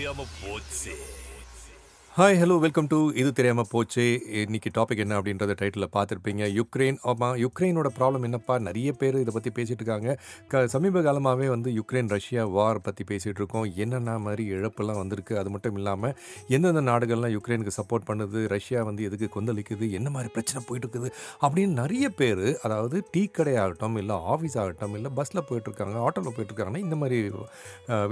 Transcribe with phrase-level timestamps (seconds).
[0.00, 0.92] தெரியாம போச்சு
[2.18, 4.04] hi hello welcome to இது தெரியாமல் போச்சு.
[4.44, 6.42] இன்றைக்கி டாபிக் என்ன அப்படின்றத டைட்டில் பார்த்துருப்பீங்க.
[6.56, 8.54] யுக்ரைன் ஆமாம் யுக்ரைனோட ப்ராப்ளம் என்னப்பா?
[8.68, 10.14] நிறைய பேர் இதை பற்றி பேசிகிட்டு இருக்காங்க.
[10.52, 13.66] க சமீப காலமாகவே வந்து யுக்ரைன் ரஷ்யா வார் பற்றி பேசிகிட்டு இருக்கோம்.
[13.84, 15.36] என்னென்ன மாதிரி இழப்பெல்லாம் வந்திருக்கு?
[15.42, 16.16] அது மட்டும் இல்லாமல்
[16.56, 18.42] எந்தெந்த நாடுகள்லாம் யுக்ரைனுக்கு சப்போர்ட் பண்ணுது?
[18.54, 19.88] ரஷ்யா வந்து எதுக்கு கொந்தளிக்குது?
[20.00, 21.12] என்ன மாதிரி பிரச்சனை போயிட்டு இருக்குது?
[21.44, 26.84] அப்படின்னு நிறைய பேர் அதாவது டீ கடை ஆகட்டும் இல்லை ஆஃபீஸ் ஆகட்டும் இல்லை பஸ்ஸில் போயிட்டுருக்காங்க ஆட்டோவில் போயிட்டுருக்காங்கன்னா
[26.88, 27.20] இந்த மாதிரி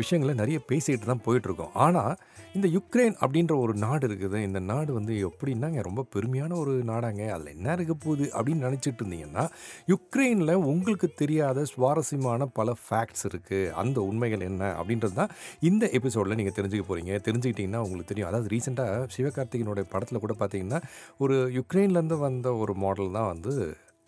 [0.03, 2.17] விஷயங்களை நிறைய பேசிகிட்டு தான் போயிட்டுருக்கோம் ஆனால்
[2.57, 4.39] இந்த யுக்ரைன் அப்படின்ற ஒரு நாடு இருக்குது.
[4.49, 7.23] இந்த நாடு வந்து எப்படின்னாங்க ரொம்ப பெருமையான ஒரு நாடாங்க.
[7.35, 9.45] அதில் என்ன இருக்க போகுது அப்படின்னு நினச்சிட்டு இருந்தீங்கன்னா
[9.93, 15.33] யுக்ரைனில் உங்களுக்கு தெரியாத சுவாரஸ்யமான பல ஃபேக்ட்ஸ் இருக்குது அந்த உண்மைகள் என்ன அப்படின்றது தான்
[15.71, 18.31] இந்த எபிசோடில் நீங்கள் தெரிஞ்சுக்க போகிறீங்க தெரிஞ்சுக்கிட்டிங்கன்னா உங்களுக்கு தெரியும்.
[18.31, 20.81] அதாவது ரீசெண்டாக சிவகார்த்திகனுடைய படத்தில் கூட பார்த்தீங்கன்னா
[21.25, 23.55] ஒரு யுக்ரைன்லேருந்து வந்த ஒரு மாடல் தான் வந்து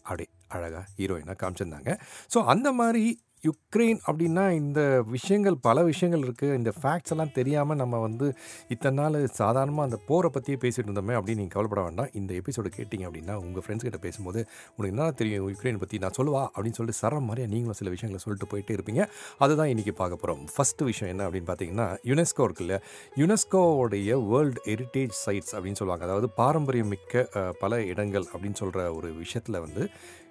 [0.09, 1.91] அப்படியே அழகாக ஹீரோயினாக காமிச்சிருந்தாங்க.
[2.33, 3.05] ஸோ அந்த மாதிரி
[3.49, 4.81] யுக்ரைன் அப்படின்னா இந்த
[5.13, 8.27] விஷயங்கள் பல விஷயங்கள் இருக்குது இந்த ஃபேக்ட்ஸ் எல்லாம் தெரியாமல் நம்ம வந்து
[8.75, 12.11] இத்தனை நாள் சாதாரணமாக அந்த போரை பற்றியே பேசிகிட்டு இருந்தோமே அப்படின்னு நீங்கள் கவலைப்பட வேண்டாம்.
[12.21, 14.41] இந்த எபிசோடு கேட்டிங்க அப்படின்னா உங்கள் ஃப்ரெண்ட்ஸ் கிட்ட பேசும்போது
[14.73, 18.51] உங்களுக்கு என்ன தெரியும் யுக்ரைன் பற்றி நான் சொல்லுவா அப்படின்னு சொல்லிட்டு சரம் மாதிரியாக நீங்களும் சில விஷயங்களை சொல்லிட்டு
[18.53, 19.03] போயிட்டே இருப்பீங்க.
[19.45, 22.79] அதுதான் இன்றைக்கி பார்க்க போகிறோம் ஃபஸ்ட்டு விஷயம் என்ன அப்படின்னு பார்த்தீங்கன்னா யுனெஸ்கோ இருக்குல்ல
[23.23, 26.07] யுனெஸ்கோவுடைய வேர்ல்டு ஹெரிட்டேஜ் சைட்ஸ் அப்படின்னு சொல்லுவாங்க.
[26.11, 27.29] அதாவது பாரம்பரியம் மிக்க
[27.65, 29.85] பல இடங்கள் அப்படின்னு சொல்கிற ஒரு விஷயத்தில் வந்து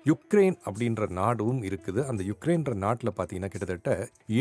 [0.09, 2.01] யுக்ரைன் அப்படின்ற நாடும் இருக்குது.
[2.09, 3.91] அந்த யுக்ரைன்ற நாட்டில் பார்த்தீங்கன்னா கிட்டத்தட்ட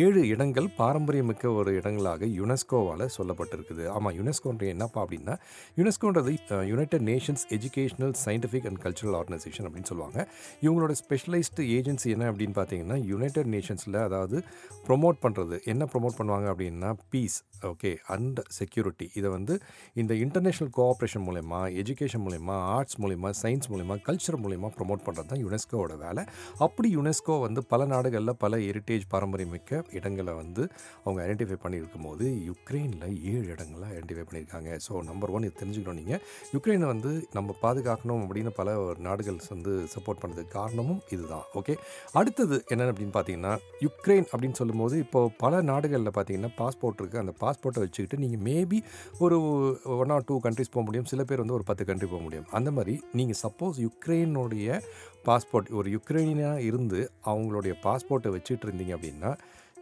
[0.02, 3.84] ஏழு இடங்கள் பாரம்பரியமிக்க ஒரு இடங்களாக யுனெஸ்கோவால் சொல்லப்பட்டிருக்குது.
[3.96, 5.34] ஆமாம் யுனெஸ்கோன்ற என்னப்பா அப்படின்னா
[5.80, 6.32] யுனெஸ்கோன்றது
[6.70, 10.18] united nations educational scientific and cultural organisation அப்படின்னு சொல்லுவாங்க.
[10.64, 14.38] இவங்களோட ஸ்பெஷலைஸ்டு ஏஜென்சி என்ன அப்படின்னு பார்த்தீங்கன்னா யுனைடெட் நேஷன்ஸில் அதாவது
[14.88, 17.38] ப்ரொமோட் பண்ணுறது என்ன ப்ரொமோட் பண்ணுவாங்க அப்படின்னா பீஸ்
[17.70, 19.54] ஓகே அண்ட் செக்யூரிட்டி இதை வந்து
[20.00, 25.42] இந்த இன்டர்நேஷ்னல் கோஆப்ரேஷன் மூலயமா எஜுகேஷன் மூலயமா ஆர்ட்ஸ் மூலயமா சயின்ஸ் மூலயமா கல்ச்சர் மூலயமா ப்ரொமோட் பண்ணுறது தான்
[25.44, 26.22] யுனெஸ்கோவோட வேலை.
[26.66, 30.62] அப்படி யுனெஸ்கோ வந்து பல நாடுகளில் பல ஹெரிட்டேஜ் பாரம்பரியமிக்க இடங்களை வந்து
[31.04, 34.70] அவங்க ஐடென்டிஃபை பண்ணியிருக்கும் போது யுக்ரைனில் ஏழு இடங்களை ஐடென்டிஃபை பண்ணியிருக்காங்க.
[34.86, 36.20] ஸோ நம்பர் ஒன் இது தெரிஞ்சுக்கணும் நீங்கள்
[36.54, 38.76] யுக்ரைனை வந்து நம்ம பாதுகாக்கணும் அப்படின்னு பல
[39.08, 41.44] நாடுகள் வந்து சப்போர்ட் பண்ணுறதுக்கு காரணமும் இதுதான்.
[41.60, 41.76] ஓகே
[42.20, 43.54] அடுத்தது என்னென்ன அப்படின்னு பார்த்தீங்கன்னா
[43.86, 48.80] யுக்ரைன் அப்படின்னு சொல்லும்போது இப்போது பல நாடுகளில் பார்த்தீங்கன்னா பாஸ்போர்ட் இருக்குது அந்த பாஸ்போர்ட்டை வச்சுக்கிட்டு நீங்கள் மேபி
[49.24, 49.36] ஒரு
[50.02, 51.08] ஒன் ஆர் டூ கண்ட்ரிஸ் போக முடியும்.
[51.12, 52.48] சில பேர் வந்து ஒரு பத்து கண்ட்ரி போக முடியும்.
[52.58, 54.80] அந்த மாதிரி நீங்கள் சப்போஸ் யுக்ரைனுடைய
[55.24, 59.32] பாஸ்போர்ட் ஒரு யுக்ரைனியாக இருந்து அவங்களுடைய பாஸ்போர்ட்டை வச்சுட்டு இருந்தீங்க அப்படின்னா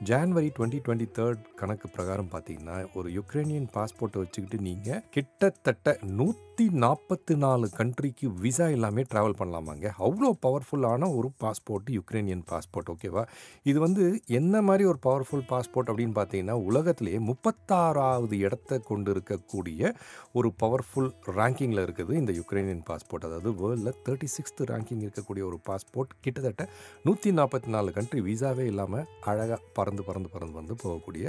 [0.02, 6.78] ஜான்வரி டுவெண்ட்டி டுவெண்ட்டி தேர்ட் கணக்கு பிரகாரம் பார்த்தீங்கன்னா ஒரு யுக்ரைனியன் பாஸ்போர்ட்டை வச்சுக்கிட்டு நீங்கள் கிட்டத்தட்ட நூற்றி நூற்றி
[6.78, 9.86] நாற்பத்தி நாலு கண்ட்ரிக்கு விசா எல்லாமே ட்ராவல் பண்ணலாமாங்க?
[9.98, 13.22] அவ்வளோ பவர்ஃபுல்லான ஒரு பாஸ்போர்ட் யுக்ரைனியன் பாஸ்போர்ட் ஓகேவா
[13.66, 19.82] இது வந்து என்ன மாதிரி ஒரு பவர்ஃபுல் பாஸ்போர்ட் அப்படின்னு பார்த்தீங்கன்னா உலகத்திலேயே முப்பத்தாறாவது இடத்த கொண்டு இருக்கக்கூடிய
[20.34, 26.16] ஒரு பவர்ஃபுல் ரேங்கிங்கில் இருக்குது இந்த யுக்ரைனியன் பாஸ்போர்ட் அதாவது வேர்ல்டில் தேர்ட்டி சிக்ஸ்த் ரேங்கிங் இருக்கக்கூடிய ஒரு பாஸ்போர்ட்
[26.20, 26.66] கிட்டத்தட்ட
[27.04, 31.28] நூற்றி நாற்பத்தி நாலு கண்ட்ரி விசாவே இல்லாமல் அழகாக பறந்து பறந்து பறந்து வந்து போகக்கூடிய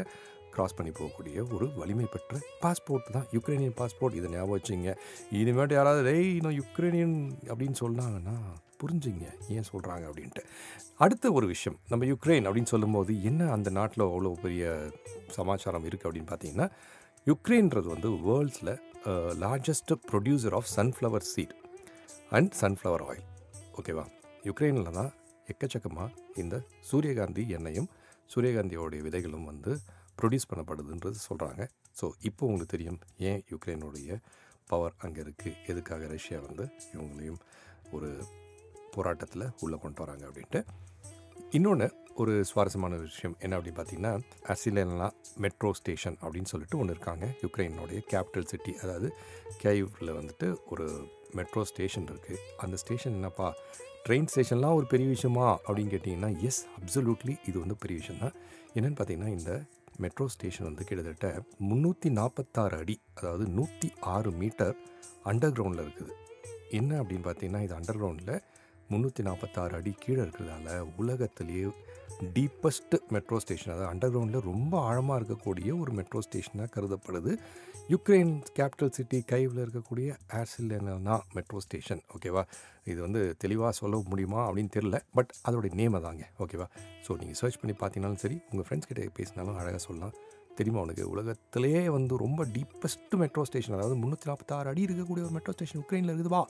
[0.57, 3.27] கிராஸ் பண்ணி போகக்கூடிய ஒரு வலிமை பெற்ற பாஸ்போர்ட் தான்.
[3.37, 4.91] யுக்ரைனியன் பாஸ்போர்ட் இதை ஞாபகம் வச்சுங்க.
[5.41, 7.17] இனிமேட்டு யாராவது ரெய் நான் யுக்ரைனியன்
[7.51, 8.37] அப்படின்னு சொன்னாங்கன்னா
[8.81, 10.41] புரிஞ்சுங்க ஏன் சொல்கிறாங்க அப்படின்ட்டு.
[11.03, 14.65] அடுத்த ஒரு விஷயம் நம்ம யுக்ரைன் அப்படின்னு சொல்லும்போது என்ன அந்த நாட்டில் அவ்வளோ பெரிய
[15.37, 16.67] சமாச்சாரம் இருக்குது அப்படின்னு பார்த்தீங்கன்னா
[17.27, 18.73] யுக்ரைன்றது வந்து வேர்ல்ட்ஸில்
[19.43, 21.55] largest producer of sunflower seed
[22.37, 23.25] and sunflower oil
[23.79, 24.05] ஓகேவா
[24.49, 25.11] யுக்ரைனில் தான்
[25.53, 26.09] எக்கச்சக்கமாக
[26.43, 26.55] இந்த
[26.89, 27.89] சூரியகாந்தி எண்ணெயும்
[28.31, 29.73] சூரியகாந்தியோடைய விதைகளும் வந்து
[30.21, 31.63] ப்ரொடியூஸ் பண்ணப்படுதுன்றது சொல்கிறாங்க
[31.99, 34.17] ஸோ இப்போ உங்களுக்கு தெரியும் ஏன் யுக்ரைனுடைய
[34.69, 36.63] பவர் அங்கே இருக்குது எதுக்காக ரஷ்யா வந்து
[36.93, 37.39] இவங்களையும்
[37.91, 38.09] ஒரு
[38.95, 40.59] போராட்டத்தில் உள்ளே கொண்டு வராங்க அப்படின்ட்டு.
[41.51, 44.13] இன்னொன்று ஒரு சுவாரஸ்யமான விஷயம் என்ன அப்படின்னு பார்த்தீங்கன்னா
[44.53, 45.07] அசிலேனா
[45.37, 47.25] மெட்ரோ ஸ்டேஷன் அப்படின்னு சொல்லிட்டு ஒன்று இருக்காங்க.
[47.43, 49.09] யுக்ரைனுடைய கேபிட்டல் சிட்டி அதாவது
[49.57, 50.87] கேயூவில் வந்துட்டு ஒரு
[51.35, 53.49] மெட்ரோ ஸ்டேஷன் இருக்குது அந்த ஸ்டேஷன் என்னப்பா?
[54.05, 58.35] ட்ரெயின் ஸ்டேஷன்லாம் ஒரு பெரிய விஷயமா அப்படின்னு கேட்டிங்கன்னா எஸ் அப்சல்யூட்லி இது வந்து பெரிய விஷயம் தான்
[58.75, 59.51] என்னென்னு பார்த்தீங்கன்னா இந்த
[59.97, 61.27] மெட்ரோ ஸ்டேஷன் வந்து கிட்டத்தட்ட
[61.69, 64.75] முந்நூற்றி நாற்பத்தாறு அடி அதாவது நூற்றி ஆறு மீட்டர்
[65.23, 66.13] அண்டர் கிரவுண்டில் இருக்குது.
[66.69, 68.35] என்ன அப்படின்னு பார்த்தீங்கன்னா இது அண்டர் கிரவுண்டில்
[68.91, 70.67] முந்நூற்றி நாற்பத்தாறு அடி கீழே இருக்கிறதால
[70.97, 71.67] உலகத்திலேயே
[72.35, 77.33] டீப்பஸ்ட் மெட்ரோ ஸ்டேஷன் அதாவது அண்டர் கிரவுண்டில் ரொம்ப ஆழமாக இருக்கக்கூடிய ஒரு மெட்ரோ ஸ்டேஷனாக கருதப்படுது.
[77.93, 80.07] யுக்ரைன் கேபிட்டல் சிட்டி கைவில் இருக்கக்கூடிய
[80.39, 82.43] ஏர்சிலேனா மெட்ரோ ஸ்டேஷன் ஓகேவா
[82.83, 86.67] இது வந்து தெளிவாக சொல்ல முடியுமா அப்படின்னு தெரில பட் அதோடைய நேமை தாங்க ஓகேவா
[87.07, 90.15] ஸோ நீங்கள் சர்ச் பண்ணி பார்த்தீங்கனாலும் சரி உங்கள் ஃப்ரெண்ட்ஸ் கிட்டே பேசினாலும் அழகாக சொல்லலாம்.
[90.57, 91.09] தெரியுமா உனக்கு?
[91.09, 96.11] உலகத்திலே வந்து ரொம்ப டீப்பஸ்ட் மெட்ரோ ஸ்டேஷன் அதாவது முந்நூற்றி நாற்பத்தாறு அடி இருக்கக்கூடிய ஒரு மெட்ரோ ஸ்டேஷன் உக்ரைனில்
[96.13, 96.41] இருக்குதுவா?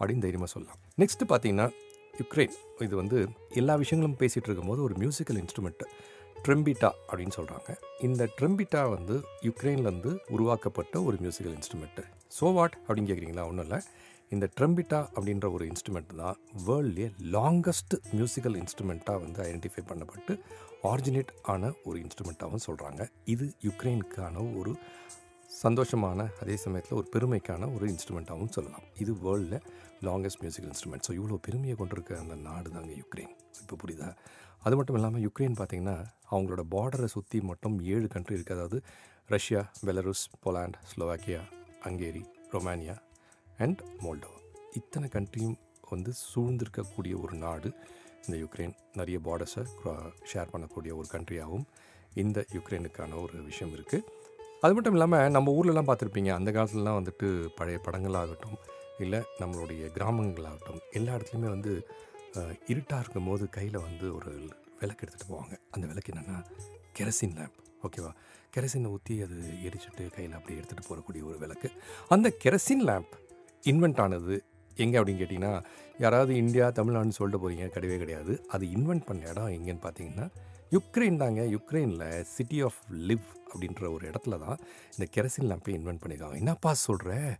[0.00, 0.78] அப்படின்னு தைரியமாக சொல்லலாம்.
[0.98, 1.68] நெக்ஸ்ட் பார்த்தீங்கன்னா
[2.20, 3.18] யுக்ரைன் இது வந்து
[3.54, 5.86] எல்லா விஷயங்களும் பேசிகிட்டு இருக்கும்போது ஒரு மியூசிக்கல் இன்ஸ்ட்ருமெண்ட்டு
[6.44, 7.70] ட்ரெம்பிட்டா அப்படின்னு சொல்கிறாங்க
[8.00, 12.04] இந்த ட்ரெம்பிட்டா வந்து யுக்ரைன்லேருந்து உருவாக்கப்பட்ட ஒரு மியூசிக்கல் இன்ஸ்ட்ருமெண்ட்டு
[12.40, 13.80] ஸோ வாட் அப்படின்னு கேட்குறீங்களா ஒன்றும் இல்லை.
[14.30, 16.36] இந்த ட்ரம்பிட்டா அப்படின்ற ஒரு இன்ஸ்ட்ருமெண்ட் தான்
[16.66, 20.34] வேர்ல்ட்லேயே லாங்கஸ்ட் மியூசிக்கல் இன்ஸ்ட்ருமெண்ட்டாக வந்து ஐடென்டிஃபை பண்ணப்பட்டு
[20.84, 24.72] ஆரிஜினேட் ஆன ஒரு இன்ஸ்ட்ருமெண்ட்டாகவும் சொல்கிறாங்க இது யுக்ரைனுக்கான ஒரு
[25.50, 28.84] சந்தோஷமான அதே சமயத்தில் ஒரு பெருமைக்கான ஒரு இன்ஸ்ட்ருமெண்ட்டாகவும் சொல்லலாம்.
[29.02, 29.64] இது வேர்ல்டில்
[30.08, 33.32] லாங்கஸ்ட் மியூசிக்கல் இன்ஸ்ட்ருமெண்ட் ஸோ இவ்வளோ பெருமையை கொண்டிருக்க அந்த நாடு தாங்க யுக்ரைன்.
[33.62, 34.08] இப்போ புரியுதா?
[34.66, 35.96] அது மட்டும் இல்லாமல் யுக்ரைன் பார்த்திங்கன்னா
[36.32, 38.78] அவங்களோட பார்டரை சுற்றி மட்டும் ஏழு கண்ட்ரி இருக்குது அதாவது
[39.34, 41.42] Russia Belarus Poland Slovakia
[41.86, 42.22] Hungary
[42.54, 42.96] Romania
[43.64, 44.38] and Moldova.
[44.80, 45.58] இத்தனை கண்ட்ரியும்
[45.92, 47.68] வந்து சூழ்ந்திருக்கக்கூடிய ஒரு நாடு
[48.24, 48.74] இந்த யுக்ரைன்.
[49.00, 49.64] நிறைய பார்டர்ஸை
[50.32, 51.68] ஷேர் பண்ணக்கூடிய ஒரு கண்ட்ரியாகவும்
[52.22, 54.18] இந்த யுக்ரைனுக்கான ஒரு விஷயம் இருக்குது
[54.60, 56.30] அது மட்டும் இல்லாமல் நம்ம ஊர்லலாம் பார்த்துருப்பீங்க.
[56.30, 58.58] அந்த காலத்துலலாம் வந்துட்டு பழைய படங்களாகட்டும்
[58.98, 61.72] இல்லை நம்மளுடைய கிராமங்களாகட்டும் எல்லா இடத்துலையுமே வந்து
[62.66, 64.32] இருட்டாக இருக்கும் போது கையில் வந்து ஒரு
[64.80, 65.54] விளக்கு எடுத்துகிட்டு போவாங்க.
[65.70, 66.36] அந்த விளக்கு என்னென்னா
[66.98, 67.58] கெரசின் லேம்ப்.
[67.86, 68.12] ஓகேவா?
[68.54, 69.36] கெரசினை ஊற்றி அது
[69.68, 71.70] எரிச்சுட்டு கையில் அப்படியே எடுத்துகிட்டு போகக்கூடிய ஒரு விளக்கு.
[72.08, 73.12] அந்த கெரசின் லேம்ப்
[73.62, 74.44] இன்வென்ட் ஆனது
[74.84, 75.52] எங்கே அப்படின்னு கேட்டிங்கன்னா
[76.04, 78.32] யாராவது இந்தியா தமிழ்நாடுன்னு சொல்லிட்டு போகிறீங்க கிடையவே கிடையாது.
[78.54, 80.26] அது இன்வென்ட் பண்ண இடம் எங்கேன்னு பார்த்தீங்கன்னா
[80.76, 81.42] யுக்ரைன் தாங்க.
[81.56, 84.58] யுக்ரைனில் சிட்டி ஆஃப் லிவ் அப்படின்ற ஒரு இடத்துல தான்
[84.96, 86.38] இந்த கெரசின் லேம்பை இன்வென்ட் பண்ணியிருக்காங்க.
[86.42, 87.38] என்னப்பா சொல்கிற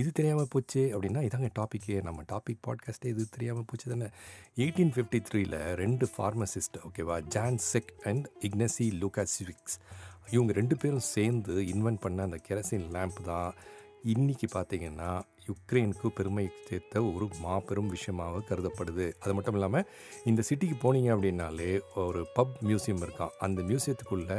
[0.00, 4.08] இது தெரியாமல் போச்சு அப்படின்னா இதாங்க டாப்பிக்கே நம்ம டாபிக் பாட்காஸ்ட்டே இது தெரியாமல் போச்சு தானே.
[4.62, 9.76] எயிட்டீன் ஃபிஃப்டி த்ரீல ரெண்டு ஃபார்மசிஸ்ட் ஓகேவா Jan Zeh and Ignacy Lukasiewicz
[10.34, 13.50] இவங்க ரெண்டு பேரும் சேர்ந்து இன்வென்ட் பண்ண அந்த கெரசின் லேம்ப் தான்.
[14.14, 15.10] இன்றைக்கி பார்த்தீங்கன்னா
[15.48, 19.06] யுக்ரைனுக்கு பெருமை சேர்த்த ஒரு மாபெரும் விஷயமாக கருதப்படுது.
[19.20, 19.86] அது மட்டும் இல்லாமல்
[20.24, 21.70] இந்த சிட்டிக்கு போனீங்க அப்படின்னாலே
[22.06, 24.38] ஒரு பப் மியூசியம் இருக்கான் அந்த மியூசியத்துக்குள்ளே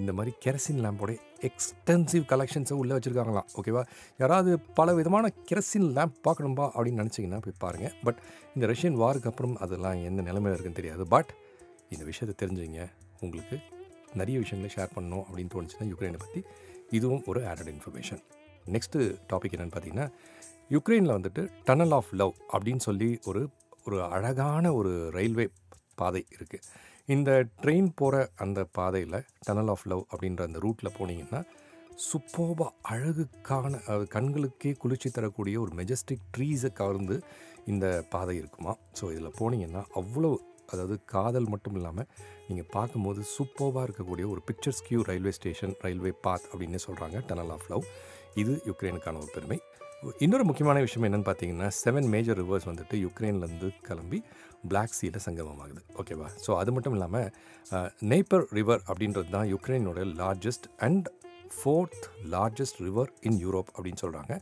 [0.00, 1.12] இந்த மாதிரி கெரசின் லேம்போட
[1.48, 3.48] எக்ஸ்டென்சிவ் கலெக்ஷன்ஸை உள்ளே வச்சுருக்காங்களாம்.
[3.60, 3.82] ஓகேவா
[4.18, 8.20] யாராவது பல விதமான கெரசின் லேம்ப் பார்க்கணும்பா அப்படின்னு நினச்சிங்கன்னா போய் பாருங்கள் பட்
[8.54, 11.06] இந்த ரஷ்யன் வாருக்கு அப்புறம் அதெல்லாம் எந்த நிலைமையில் இருக்குன்னு தெரியாது.
[11.06, 11.32] பட்
[11.88, 12.86] இந்த விஷயத்தை தெரிஞ்சுங்க.
[13.20, 13.58] உங்களுக்கு
[14.14, 16.42] நிறைய விஷயங்களை ஷேர் பண்ணணும் அப்படின்னு தோணுச்சுன்னா யுக்ரைனை பற்றி
[16.90, 18.22] இதுவும் ஒரு ஆடட் இன்ஃபர்மேஷன்
[18.66, 19.00] நெக்ஸ்ட்டு
[19.32, 20.08] டாபிக் என்னென்னு பார்த்தீங்கன்னா
[20.70, 23.42] யுக்ரைனில் வந்துட்டு டனல் ஆஃப் லவ் அப்படின்னு சொல்லி ஒரு
[23.84, 25.46] ஒரு அழகான ஒரு ரயில்வே
[25.96, 26.64] பாதை இருக்குது
[27.06, 27.30] இந்த
[27.62, 31.40] ட்ரெயின் போகிற அந்த பாதையில் டனல் ஆஃப் லவ் அப்படின்ற அந்த ரூட்டில் போனீங்கன்னா
[32.02, 37.16] சுப்போப அழகுக்கான அது கண்களுக்கே குளிர்ச்சி தரக்கூடிய ஒரு மெஜஸ்டிக் ட்ரீஸை கவர்ந்து
[37.66, 38.72] இந்த பாதை இருக்குமா?
[39.00, 40.30] ஸோ இதில் போனீங்கன்னா அவ்வளோ
[40.72, 42.08] அதாவது காதல் மட்டும் இல்லாமல்
[42.48, 44.42] நீங்கள் பார்க்கும்போது சூப்பர்வாக இருக்கக்கூடிய ஒரு
[44.88, 47.86] picturesque railway station railway path அப்படின்னு சொல்கிறாங்க டனல் ஆஃப் லவ்
[48.42, 49.58] இது யுக்ரைனுக்கான ஒரு பெருமை
[50.24, 54.18] இன்னொரு முக்கியமான விஷயம் என்னென்னு பார்த்தீங்கன்னா செவன் மேஜர் ரிவர்ஸ் வந்துட்டு யுக்ரைன்லேருந்து கிளம்பி
[54.70, 55.80] பிளாக் சீல சங்கமமாகுது.
[56.00, 56.28] ஓகேவா?
[56.44, 57.28] ஸோ அது மட்டும் இல்லாமல்
[58.12, 61.08] நெய்பர் ரிவர் அப்படின்றது தான் யுக்ரைனோட largest and
[61.56, 64.34] fourth largest river in Europe அப்படின்னு சொல்கிறாங்க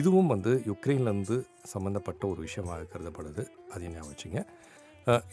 [0.00, 1.38] இதுவும் வந்து யுக்ரைன்லேருந்து
[1.74, 3.44] சம்மந்தப்பட்ட ஒரு விஷயமாக கருதப்படுது.
[3.72, 4.40] அதையும் ஞாபகம் வச்சுங்க.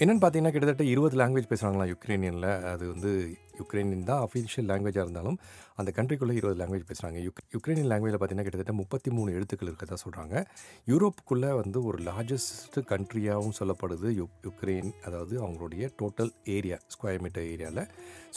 [0.02, 2.52] என்னென்னு பார்த்தீங்கன்னா கிட்டத்தட்ட இருபது லாங்குவேஜ் பேசுகிறாங்களா யுக்ரைனியனில்.
[2.74, 3.12] அது வந்து
[3.58, 5.38] யுக்ரைனின் தான் அஃபிஷியல் லாங்குவேஜாக இருந்தாலும்
[5.76, 10.36] அந்த கண்ட்ரிக்குள்ளே இருபது லாங்குவேஜ் பேசுகிறாங்க யுக் யுக்ரைனின் லாங்குவேஜில் பார்த்தீங்கன்னா கிட்டத்தட்ட முப்பத்தி மூணு எழுத்துக்கள் இருக்கதான் சொல்கிறாங்க
[10.88, 17.84] யூரோப்புக்குள்ளே வந்து ஒரு லார்ஜஸ்ட் கண்ட்ரியாகவும் சொல்லப்படுது யுக் யுக்ரைன் அதாவது அவங்களுடைய டோட்டல் ஏரியா ஸ்கொயர் மீட்டர் ஏரியாவில்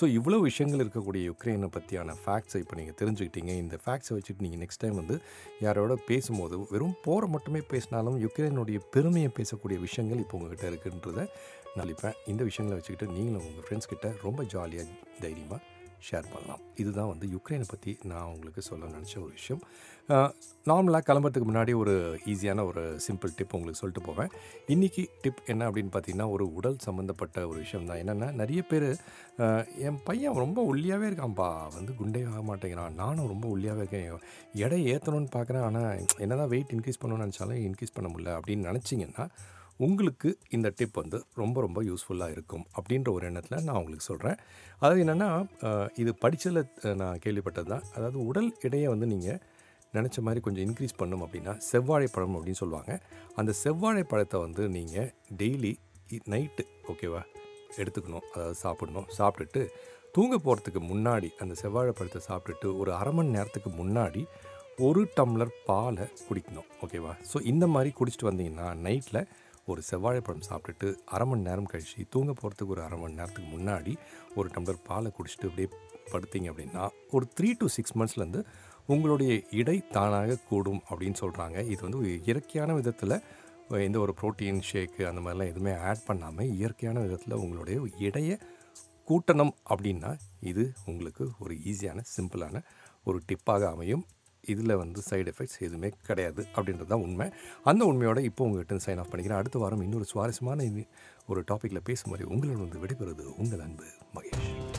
[0.01, 3.53] ஸோ இவ்வளோ விஷயங்கள் இருக்கக்கூடிய யுக்ரைனை பற்றியான ஃபேக்ட்ஸை இப்போ நீங்கள் தெரிஞ்சுக்கிட்டீங்க.
[3.57, 5.17] இந்த ஃபேக்ட்ஸை வச்சுட்டு நீங்கள் நெக்ஸ்ட் டைம் வந்து
[5.61, 11.25] யாரோட பேசும்போது வெறும் போரை மட்டுமே பேசினாலும் யுக்ரைனுடைய பெருமையை பேசக்கூடிய விஷயங்கள் இப்போ உங்ககிட்ட இருக்குன்றதை
[11.71, 14.87] நான் அளிப்பேன் இந்த விஷயங்களை வச்சுக்கிட்டு நீங்களும் உங்கள் ஃப்ரெண்ட்ஸ் கிட்ட ரொம்ப ஜாலியாக
[15.27, 15.61] தைரியமாக
[16.09, 16.61] ஷேர் பண்ணலாம்.
[16.83, 19.63] இதுதான் வந்து யுக்ரைனை பற்றி நான் உங்களுக்கு சொல்ல நினச்ச ஒரு விஷயம்.
[20.69, 21.95] நார்மலாக கிளம்புறதுக்கு முன்னாடி ஒரு
[22.33, 24.31] ஈஸியான ஒரு சிம்பிள் டிப் உங்களுக்கு சொல்லிட்டு போவேன்.
[24.75, 28.01] இன்றைக்கி டிப் என்ன அப்படின்னு பார்த்தீங்கன்னா ஒரு உடல் சம்மந்தப்பட்ட ஒரு விஷயம் தான்.
[28.03, 28.89] என்னென்னா நிறைய பேர்
[29.89, 32.99] என் பையன் ரொம்ப ஒல்லியாகவே இருக்கான்ப்பா வந்து குண்டே ஆக மாட்டேங்கிறான்.
[33.03, 34.27] நானும் ரொம்ப ஒல்லியாகவே இருக்கேன்.
[34.67, 35.67] எடை ஏற்றணும்னு பார்க்குறேன்.
[35.69, 39.27] ஆனால் என்ன தான் வெயிட் இன்க்ரீஸ் பண்ணணும்னு நினச்சாலும் இன்க்ரீஸ் பண்ண முடியல அப்படின்னு நினச்சிங்கன்னா
[39.87, 44.39] உங்களுக்கு இந்த டிப் வந்து ரொம்ப ரொம்ப யூஸ்ஃபுல்லாக இருக்கும் அப்படின்ற ஒரு எண்ணத்தில் நான் உங்களுக்கு சொல்கிறேன்
[44.81, 45.29] அதாவது என்னென்னா
[46.03, 47.85] இது படித்ததில் நான் கேள்விப்பட்டது தான்.
[47.97, 49.41] அதாவது உடல் எடையை வந்து நீங்கள்
[49.99, 52.93] நினச்ச மாதிரி கொஞ்சம் இன்க்ரீஸ் பண்ணும் அப்படின்னா செவ்வாழைப்பழம் அப்படின்னு சொல்லுவாங்க.
[53.41, 55.09] அந்த செவ்வாழைப்பழத்தை வந்து நீங்கள்
[55.41, 55.73] டெய்லி
[56.35, 57.23] நைட்டு ஓகேவா
[57.81, 58.27] எடுத்துக்கணும்.
[58.35, 59.09] அதாவது சாப்பிடணும்.
[59.19, 59.63] சாப்பிட்டுட்டு
[60.15, 64.23] தூங்க போகிறதுக்கு முன்னாடி அந்த செவ்வாழைப்பழத்தை சாப்பிட்டுட்டு ஒரு அரை மணி நேரத்துக்கு முன்னாடி
[64.87, 66.69] ஒரு டம்ளர் பாலை குடிக்கணும்.
[66.85, 69.21] ஓகேவா ஸோ இந்த மாதிரி குடிச்சிட்டு வந்தீங்கன்னா நைட்டில்
[69.71, 73.93] ஒரு செவ்வாழைப்பழம் சாப்பிட்டுட்டு அரை மணி நேரம் கழிச்சு தூங்க போகிறதுக்கு ஒரு அரை மணி நேரத்துக்கு முன்னாடி
[74.37, 75.69] ஒரு டம்ளர் பாலை குடிச்சிட்டு அப்படியே
[76.13, 78.43] படுத்தீங்க அப்படின்னா ஒரு த்ரீ டு சிக்ஸ் மந்த்ஸ்லேருந்து
[78.87, 83.17] உங்களுடைய இடை தானாக கூடும் அப்படின்னு சொல்கிறாங்க இது வந்து ஒரு இயற்கையான விதத்தில்
[83.81, 88.37] எந்த ஒரு ப்ரோட்டீன் ஷேக்கு அந்த மாதிரிலாம் எதுவுமே ஆட் பண்ணாமல் இயற்கையான விதத்தில் உங்களுடைய இடையை
[89.09, 90.11] கூட்டணும் அப்படின்னா
[90.51, 92.57] இது உங்களுக்கு ஒரு ஈஸியான சிம்பிளான
[93.05, 94.05] ஒரு டிப்பாக அமையும்.
[94.47, 97.31] இதில் வந்து சைடு எஃபெக்ட்ஸ் எதுவுமே கிடையாது அப்படின்றது தான் உண்மை.
[97.65, 99.37] அந்த உண்மையோட இப்போ உங்கள்கிட்ட சைன் ஆஃப் பண்ணிக்கிறேன்.
[99.37, 100.65] அடுத்த வாரம் இன்னொரு சுவாரஸ்யமான
[101.27, 104.79] ஒரு டாப்பிக்கில் பேசும் மாதிரி உங்களோட வந்து விடைபெறுவது உங்கள் அன்பு மகேஷ்.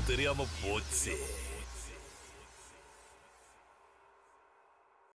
[0.06, 1.14] தெரியாம போச்சு.